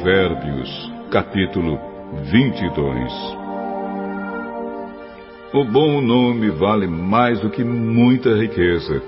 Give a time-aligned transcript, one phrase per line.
[0.00, 1.78] Provérbios, capítulo
[2.32, 3.12] 22
[5.52, 9.02] O bom nome vale mais do que muita riqueza.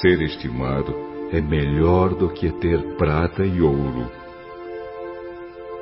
[0.00, 0.94] Ser estimado
[1.32, 4.08] é melhor do que ter prata e ouro.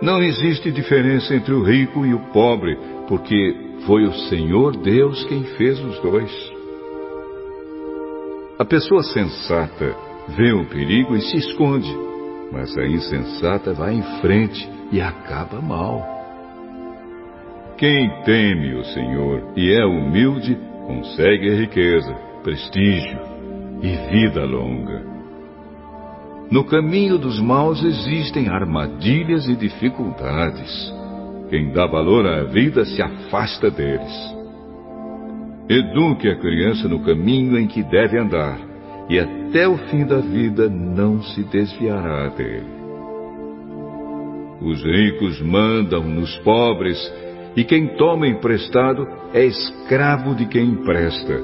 [0.01, 3.54] Não existe diferença entre o rico e o pobre, porque
[3.87, 6.52] foi o Senhor Deus quem fez os dois.
[8.59, 9.95] A pessoa sensata
[10.29, 12.09] vê o perigo e se esconde,
[12.52, 16.20] mas a insensata vai em frente e acaba mal.
[17.76, 23.18] Quem teme o Senhor e é humilde consegue riqueza, prestígio
[23.82, 25.02] e vida longa.
[26.51, 30.92] No caminho dos maus existem armadilhas e dificuldades.
[31.48, 34.40] Quem dá valor à vida se afasta deles.
[35.68, 38.59] Eduque a criança no caminho em que deve andar,
[39.11, 42.80] e até o fim da vida não se desviará dele.
[44.63, 46.97] Os ricos mandam nos pobres,
[47.57, 51.41] e quem toma emprestado é escravo de quem empresta.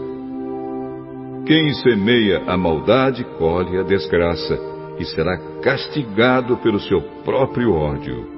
[1.44, 4.56] Quem semeia a maldade colhe a desgraça
[5.00, 8.36] e será castigado pelo seu próprio ódio.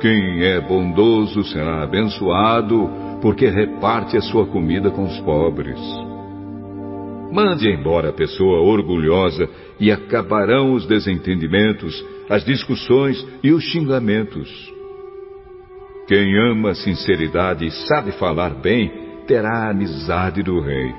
[0.00, 2.88] Quem é bondoso será abençoado,
[3.20, 6.07] porque reparte a sua comida com os pobres.
[7.32, 9.48] Mande embora a pessoa orgulhosa
[9.78, 14.48] e acabarão os desentendimentos, as discussões e os xingamentos.
[16.06, 18.90] Quem ama a sinceridade e sabe falar bem,
[19.26, 20.90] terá a amizade do rei.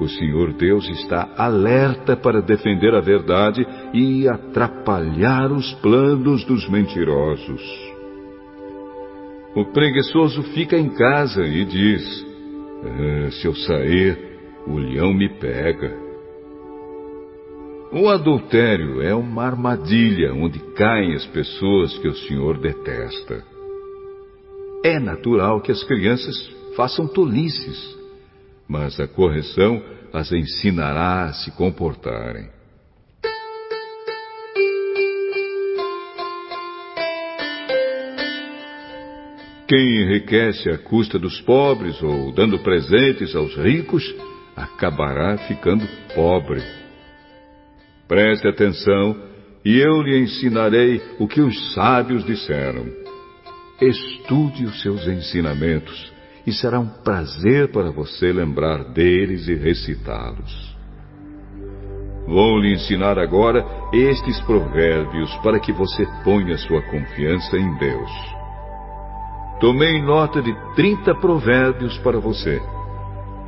[0.00, 7.62] O Senhor Deus está alerta para defender a verdade e atrapalhar os planos dos mentirosos.
[9.54, 12.26] O preguiçoso fica em casa e diz:
[12.82, 14.33] ah, Se eu sair,
[14.66, 15.92] o leão me pega.
[17.92, 23.44] O adultério é uma armadilha onde caem as pessoas que o Senhor detesta.
[24.84, 26.36] É natural que as crianças
[26.76, 27.96] façam tolices,
[28.68, 29.82] mas a correção
[30.12, 32.48] as ensinará a se comportarem.
[39.66, 44.04] Quem enriquece à custa dos pobres ou dando presentes aos ricos,
[44.56, 46.62] acabará ficando pobre.
[48.06, 49.16] Preste atenção
[49.64, 52.86] e eu lhe ensinarei o que os sábios disseram.
[53.80, 56.12] Estude os seus ensinamentos
[56.46, 60.74] e será um prazer para você lembrar deles e recitá-los.
[62.26, 68.10] Vou lhe ensinar agora estes provérbios para que você ponha sua confiança em Deus.
[69.60, 72.60] Tomei nota de 30 provérbios para você.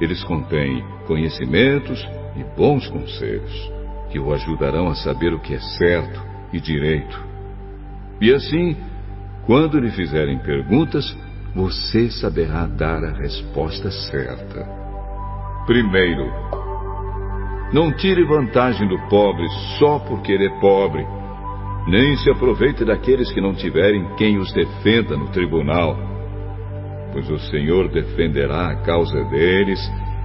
[0.01, 3.73] Eles contêm conhecimentos e bons conselhos
[4.11, 7.19] que o ajudarão a saber o que é certo e direito.
[8.21, 8.77] E assim,
[9.45, 11.17] quando lhe fizerem perguntas,
[11.55, 14.67] você saberá dar a resposta certa.
[15.67, 16.31] Primeiro,
[17.73, 19.47] não tire vantagem do pobre
[19.79, 21.05] só porque ele é pobre,
[21.89, 25.97] nem se aproveite daqueles que não tiverem quem os defenda no tribunal,
[27.17, 29.81] pois o Senhor defenderá a causa deles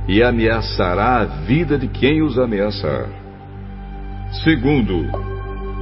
[0.10, 3.08] e ameaçará a vida de quem os ameaçar.
[4.44, 5.06] Segundo,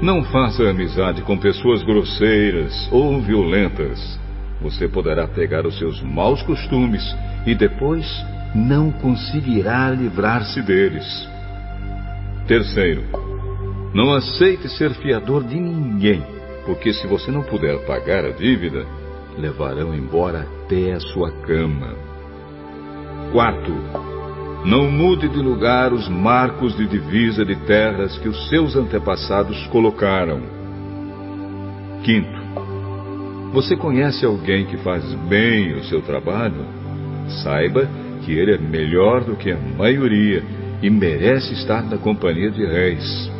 [0.03, 4.19] não faça amizade com pessoas grosseiras ou violentas
[4.61, 7.03] você poderá pegar os seus maus costumes
[7.47, 8.05] e depois
[8.53, 11.27] não conseguirá livrar-se deles.
[12.45, 13.03] Terceiro,
[13.95, 16.21] não aceite ser fiador de ninguém,
[16.67, 18.85] porque se você não puder pagar a dívida,
[19.37, 21.95] levarão embora até a sua cama.
[23.31, 23.73] Quarto,
[24.65, 30.39] não mude de lugar os marcos de divisa de terras que os seus antepassados colocaram.
[32.03, 32.39] Quinto,
[33.51, 36.63] você conhece alguém que faz bem o seu trabalho?
[37.43, 37.89] Saiba
[38.23, 40.43] que ele é melhor do que a maioria
[40.83, 43.31] e merece estar na companhia de reis.